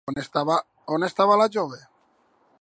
[0.95, 1.79] On estava la jove?